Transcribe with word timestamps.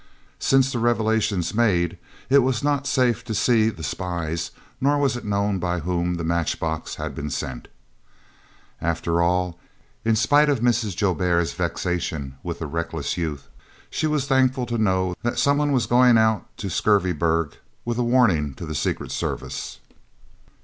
Since 0.39 0.71
the 0.71 0.79
revelations 0.79 1.53
made, 1.53 1.99
it 2.27 2.39
was 2.39 2.63
not 2.63 2.87
safe 2.87 3.23
to 3.25 3.35
see 3.35 3.69
the 3.69 3.83
spies, 3.83 4.49
nor 4.81 4.97
was 4.97 5.15
it 5.15 5.23
known 5.25 5.59
by 5.59 5.81
whom 5.81 6.15
the 6.15 6.23
match 6.23 6.59
box 6.59 6.95
had 6.95 7.13
been 7.13 7.29
sent. 7.29 7.67
After 8.81 9.21
all, 9.21 9.59
in 10.03 10.15
spite 10.15 10.49
of 10.49 10.59
Mrs. 10.59 10.95
Joubert's 10.97 11.53
vexation 11.53 12.33
with 12.41 12.57
the 12.57 12.65
reckless 12.65 13.15
youth, 13.15 13.47
she 13.91 14.07
was 14.07 14.25
thankful 14.25 14.65
to 14.65 14.79
know 14.79 15.13
that 15.21 15.37
some 15.37 15.57
one 15.59 15.71
was 15.71 15.85
going 15.85 16.17
out 16.17 16.47
to 16.57 16.71
Skurveberg 16.71 17.57
with 17.85 17.99
a 17.99 18.03
warning 18.03 18.55
to 18.55 18.65
the 18.65 18.73
Secret 18.73 19.11
Service. 19.11 19.81